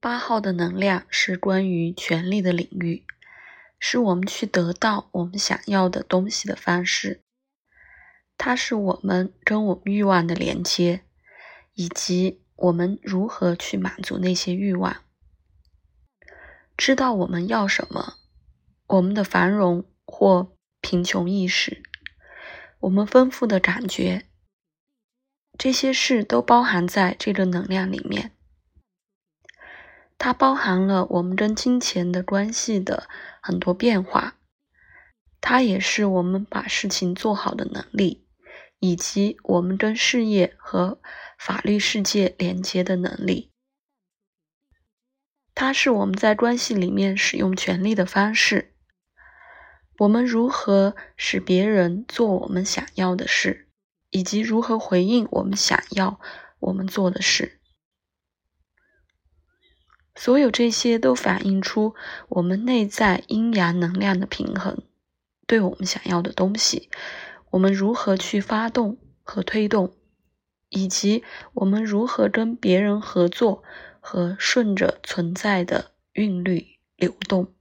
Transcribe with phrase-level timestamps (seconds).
[0.00, 3.04] 八号的能量是关于权力的领域，
[3.78, 7.20] 是我们去得到我们想要的东西的方式。
[8.38, 11.02] 它是我们跟我们欲望的连接，
[11.74, 15.04] 以及我们如何去满足那些欲望。
[16.78, 18.14] 知道我们要什么，
[18.86, 21.82] 我们的繁荣或贫穷意识，
[22.78, 24.24] 我们丰富的感觉，
[25.58, 28.32] 这些事都包含在这个能量里面。
[30.22, 33.08] 它包含了我们跟金钱的关系的
[33.40, 34.34] 很多变化，
[35.40, 38.26] 它也是我们把事情做好的能力，
[38.80, 41.00] 以及我们跟事业和
[41.38, 43.50] 法律世界连接的能力。
[45.54, 48.74] 它是我们在关系里面使用权力的方式。
[50.00, 53.70] 我们如何使别人做我们想要的事，
[54.10, 56.20] 以及如何回应我们想要
[56.58, 57.59] 我们做的事，
[60.20, 61.94] 所有这些都反映出
[62.28, 64.82] 我们内在阴阳能量的平衡。
[65.46, 66.90] 对我们想要的东西，
[67.52, 69.94] 我们如何去发动和推动，
[70.68, 73.62] 以及我们如何跟别人合作。
[74.02, 77.52] 和顺着存在的韵律流动。